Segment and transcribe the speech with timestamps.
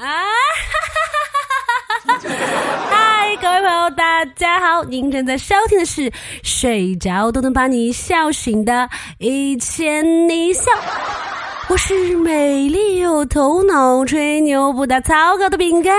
[0.00, 0.24] 啊！
[2.88, 4.82] 嗨，各位朋友，大家好！
[4.84, 6.10] 您正在收听的是
[6.42, 8.72] 睡着都能把你笑醒的
[9.18, 10.72] 《一千一笑》，
[11.68, 15.94] 我是美丽又头脑、吹牛不打草稿的饼干。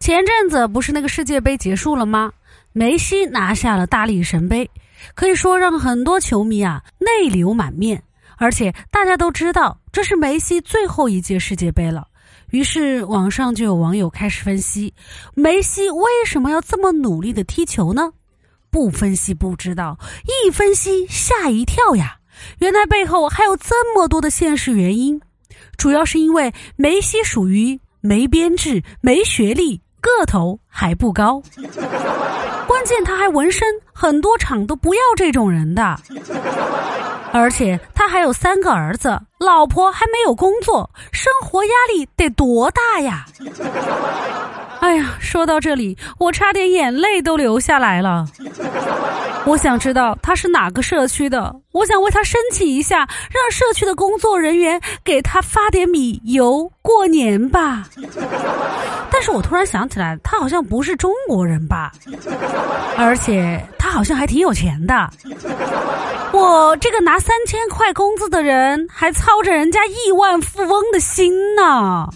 [0.00, 2.32] 前阵子不是那个世界杯结束了吗？
[2.72, 4.70] 梅西拿下了大力神杯。
[5.14, 8.02] 可以说让很多球迷啊泪流满面，
[8.36, 12.08] 而且大家都知道这是梅西最后一届世界杯了。
[12.50, 14.92] 于是网上就有网友开始分析，
[15.34, 18.12] 梅西为什么要这么努力的踢球呢？
[18.70, 22.18] 不分析不知道，一分析吓一跳呀！
[22.58, 25.20] 原来背后还有这么多的现实原因，
[25.76, 31.42] 主要是因为梅西属于没编制、没学历、个头还不高。
[32.82, 33.62] 关键他还纹身，
[33.92, 35.96] 很多厂都不要这种人的。
[37.30, 43.26] 而且他还有三个儿子，老婆还没有工作，生活压力得多大呀！
[44.78, 48.24] 哎呀，说到这里，我差点眼泪都流下来了。
[49.44, 57.84] 我想知道他是哪个社区的，我想为他申请一下，让社区的工作人员给他发点米油过年吧。
[59.10, 61.92] 但是我突然想起来，他好像不是中国人吧？
[62.96, 65.10] 而且他好像还挺有钱的。
[66.32, 72.08] 我这个拿三千块工资的人，还操着人家亿万富翁的心呢。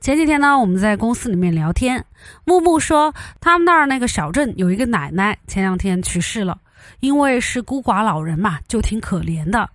[0.00, 2.04] 前几天呢，我们在公司里面聊天，
[2.44, 6.58] 木木说他们那儿那个小镇有一个奶奶，前两天去世了，
[7.00, 9.68] 因为是孤寡老人嘛，就挺可怜的。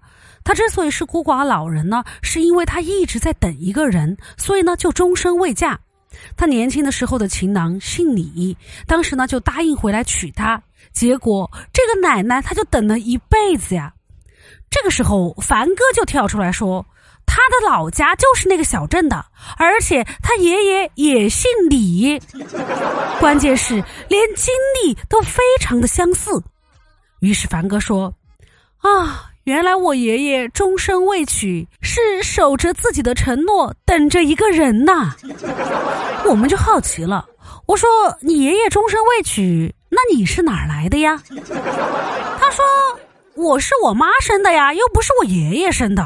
[0.44, 5.80] 他之所以是孤寡老人呢，是因为他一直在等一个人，所以呢就终身未嫁。
[6.36, 8.56] 他年轻的时候的情郎姓李，
[8.86, 10.62] 当时呢就答应回来娶她，
[10.92, 13.94] 结果这个奶奶她就等了一辈子呀。
[14.70, 16.86] 这个时候，凡哥就跳出来说
[17.26, 19.26] ：“他的老家就是那个小镇的，
[19.58, 22.20] 而且他爷爷也姓李，
[23.20, 23.76] 关键是
[24.10, 26.32] 连经历都非常的相似。”
[27.22, 28.14] 于是凡哥说
[28.80, 35.16] ：“啊，原来我爷爷终身未娶，是守着自己的承诺，等着一个人呐。
[36.28, 37.26] ”我们就好奇了，
[37.66, 37.88] 我说
[38.20, 41.24] ：“你爷爷终身未娶，那你是哪儿来的呀？”
[42.38, 42.66] 他说。
[43.40, 46.04] 我是我妈生的呀，又不是我爷爷生的。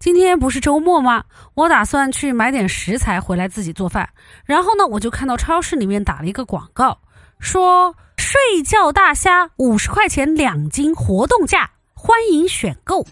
[0.00, 1.22] 今天不是周末吗？
[1.54, 4.08] 我打算去买点食材回来自己做饭。
[4.46, 6.98] 然后呢，我就看到超市里面打了一个广告，
[7.38, 13.06] 说睡觉大虾五十块钱两斤，活动价，欢迎选购。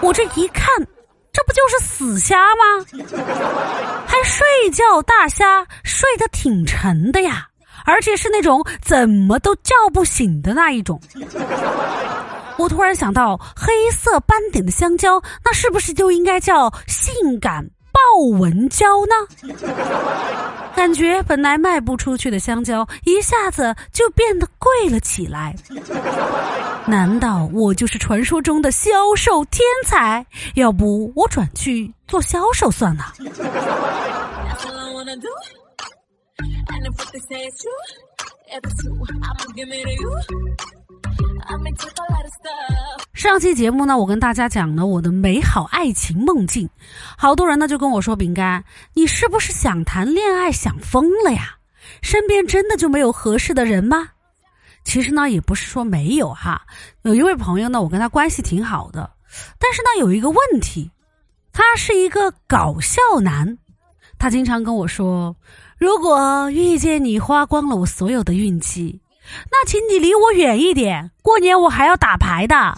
[0.00, 0.68] 我这一看。
[1.36, 2.86] 这不就是死虾吗？
[4.06, 7.48] 还睡觉大虾，睡得挺沉的呀，
[7.84, 11.00] 而且是那种怎么都叫不醒的那一种。
[12.56, 17.68] 我突然想到，黑色斑点的香蕉，那是不是就应该叫性感？
[17.92, 18.00] 豹
[18.38, 19.14] 纹蕉呢？
[20.74, 25.54] 感觉本来卖不出去的香蕉，一下子就变得贵了起来。
[26.86, 30.26] 难道我就是传说中的销售天才？
[30.54, 33.12] 要不我转去做销售算了。
[43.12, 46.68] 上期节目呢，我跟大家讲了我的美好爱情梦境，
[47.16, 51.56] 好多人呢就跟我说：“饼干，你是不是想谈恋爱想疯了呀？
[52.02, 54.08] 身边真的就没有合适的人吗？”
[54.84, 56.60] 其实呢，也不是说没有哈。
[57.02, 59.10] 有一位朋友呢，我跟他关系挺好的，
[59.58, 60.90] 但是呢，有一个问题，
[61.52, 63.56] 他是一个搞笑男，
[64.18, 65.34] 他经常跟我说
[65.78, 69.00] ：“如果遇见你，花光了我所有的运气。”
[69.50, 72.76] 那请你离我远一点，过年我还要打牌的。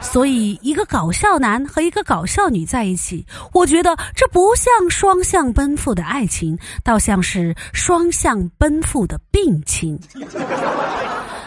[0.00, 9.98] 所以，一个搞笑男和一个搞笑女在一起，我觉得这不像双向奔赴的爱情，倒像是双向奔赴的病情。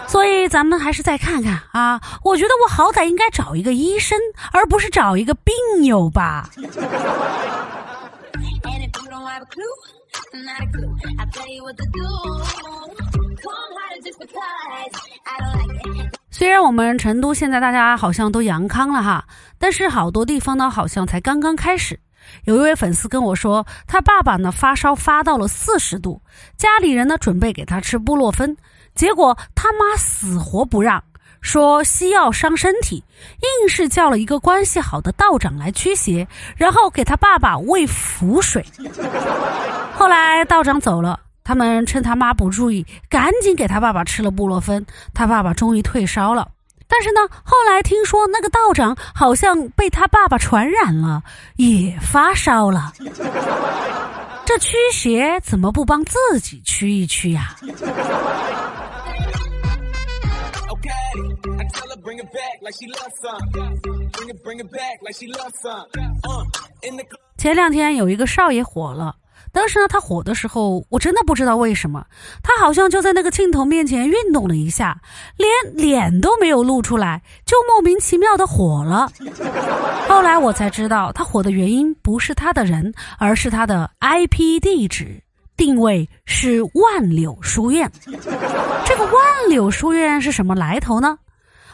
[0.08, 2.02] 所以，咱们还是再看看啊！
[2.24, 4.18] 我觉得我好歹应该找一个医生，
[4.52, 5.54] 而不是找一个病
[5.86, 6.50] 友吧。
[16.32, 19.26] 虽然我们成都现在大家好像都阳康了哈，
[19.58, 22.00] 但是好多地方呢好像才刚刚开始。
[22.46, 26.22] 有一位粉丝跟我说，他爸爸呢发烧发到了四十度，
[26.58, 28.56] 家里人呢准备给他吃布洛芬，
[28.94, 31.04] 结果他妈死活不让，
[31.42, 33.04] 说西药伤身体，
[33.62, 38.64] 硬是叫了一个关系好的道长来驱邪，然后给他爸爸喂符水。
[39.96, 41.20] 后来道长走了，
[41.50, 44.86] 他们趁他妈不注意，赶紧给他爸爸吃了布洛芬，
[45.16, 46.48] 他爸爸终于退烧了。
[46.88, 51.24] 但是呢，后来听说那个道长好像被他爸爸传染了，
[51.56, 52.94] 也发烧了。
[54.46, 57.56] 这驱邪怎么不帮自己驱一驱呀？
[67.40, 69.16] 前两天有一个少爷火了。
[69.52, 72.06] 当时呢，他火的时候，我真的不知道为什么，
[72.44, 75.02] 他好像就在那个镜头面前运动了一下，
[75.38, 79.12] 连脸都没有露出来，就莫名其妙的火了。
[80.08, 85.22] 后来我才知道，他火的原因不是他的人，而是他的 IP 地址
[85.58, 87.92] 定位是万柳书院。
[88.86, 89.14] 这个万
[89.50, 91.18] 柳书院是什么来头呢？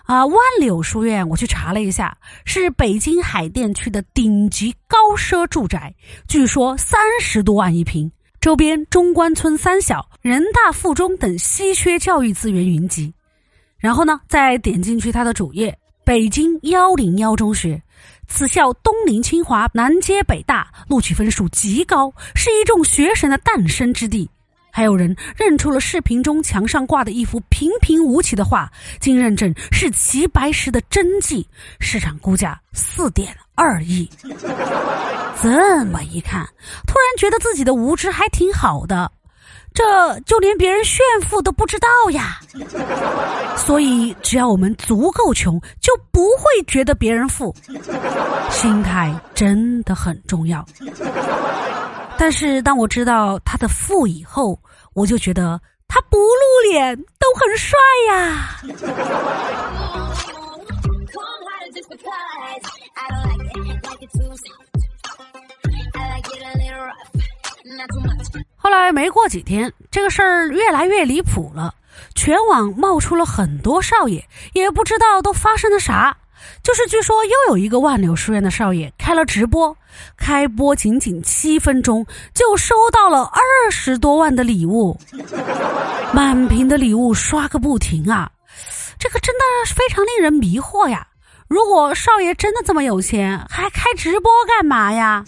[0.06, 2.16] 啊，万柳书院，我去查了一下，
[2.46, 5.96] 是北京海淀区的顶级高奢住宅，
[6.28, 13.12] 据说三十多万一平，周边中关村三小、人大附中等稀缺教育资源云集。
[13.80, 17.82] 然后呢，再点进去它的主页，北京幺零幺中学，
[18.28, 24.30] 此校东临清华，南接北大，录取分数极高，是一众学神的诞生之地。
[24.76, 28.70] 还有人认出了视频中墙上挂的一幅平平无奇的画，
[29.00, 31.48] 经认证是齐白石的真迹，
[31.80, 34.10] 市场估价四点二亿。
[35.42, 36.46] 这么一看，
[36.86, 39.10] 突然觉得自己的无知还挺好的，
[39.74, 42.42] 这就连别人炫富都不知道呀。
[43.56, 47.56] 所以，只要我们足够穷，就不会觉得别人富。
[48.52, 50.66] 心态真的很重要。
[52.18, 54.60] 但是当我知道他的父以后，
[54.94, 57.78] 我就觉得他不露脸都很帅
[58.08, 58.60] 呀。
[68.58, 71.74] 后来没过几天，这个事儿越来越离谱了，
[72.16, 76.18] 全网冒出了很多少爷，也不知道都发生了啥。
[76.64, 79.76] 就是据说又有一个万柳书院的少爷开了直播，
[80.18, 84.98] 开播仅仅七分钟就收到了二十多万的礼物，
[86.14, 88.32] 满屏的礼物刷个不停啊！
[88.98, 89.44] 这个真的
[89.76, 91.08] 非常令人迷惑呀。
[91.48, 95.24] 如果少爷真的这么有钱，还开直播干嘛呀？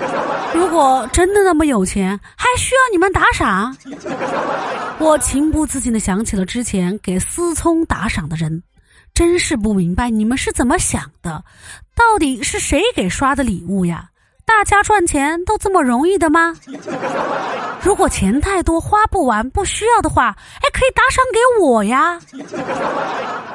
[0.52, 3.74] 如果真的那么有钱，还需要你们打赏？
[4.98, 8.62] 我情不自禁的想起了之前给思聪打赏的人。
[9.14, 11.44] 真是不明白你们是怎么想的，
[11.94, 14.08] 到底是谁给刷的礼物呀？
[14.44, 16.54] 大家赚钱都这么容易的吗？
[17.82, 22.20] 如果钱太多花不完不需要的话，哎，可以打赏给我呀。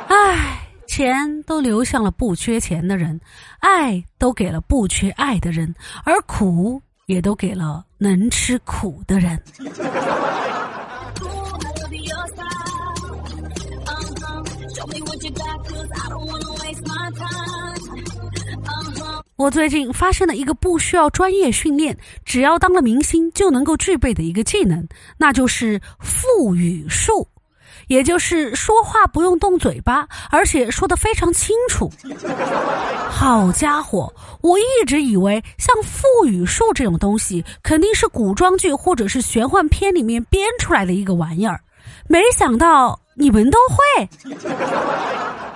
[0.07, 3.19] 唉，钱都流向了不缺钱的人，
[3.59, 5.73] 爱都给了不缺爱的人，
[6.05, 9.41] 而苦也都给了能吃苦的人。
[19.35, 21.95] 我最近发现了一个不需要专业训练，
[22.25, 27.27] 只要当了明星就能够具备的一个技能，那就是腹语术，
[27.87, 31.91] 也就是说话不用动嘴巴，而且说的非常清楚。
[33.09, 41.61] 好家伙，我一直以为像腹语术这种东西肯定是古装剧或者是玄幻片里面编出来的一个玩意儿，
[42.07, 44.09] 没想到你们都会。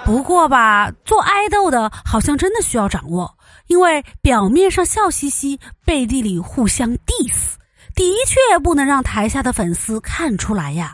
[0.04, 3.32] 不过吧，做爱豆的好像真的需要掌握。
[3.68, 7.54] 因为表面上笑嘻嘻，背地里互相 diss，
[7.96, 10.94] 的确不能让台下的粉丝看出来呀。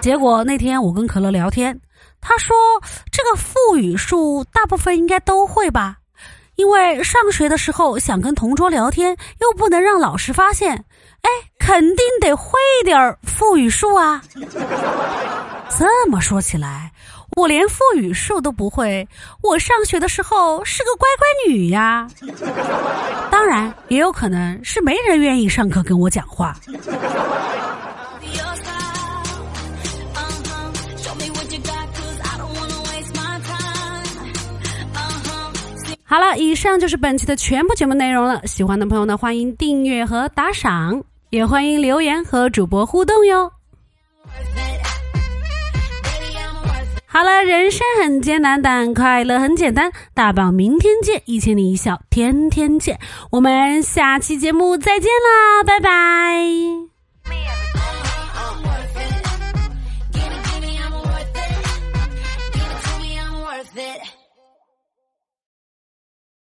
[0.00, 1.78] 结果那天我跟可乐聊天，
[2.20, 2.56] 他说
[3.12, 5.98] 这个腹语术大部分应该都会吧，
[6.56, 10.84] 因为上学的时候想跟同桌聊天，又不能让老师发现，
[11.22, 11.30] 哎，
[11.66, 14.20] 肯定得会点腹语术啊。
[15.78, 16.92] 这么说起来。
[17.36, 19.08] 我连腹语术都不会，
[19.42, 22.06] 我上学的时候是个乖乖女呀。
[23.30, 26.54] 当然，也有可能是没人愿意上课跟我讲话。
[36.04, 38.46] 好了，以上就是本期的全部节目内容了。
[38.46, 41.02] 喜欢的朋友呢，欢迎订阅和打赏，
[41.34, 43.50] 也欢迎留言和主播互动哟。
[47.06, 49.90] 好了，人生很艰难，但快乐很简单。
[50.14, 53.00] 大宝，明天见，一千零一笑，天天见。
[53.32, 56.38] 我们下期节目再见啦，拜拜。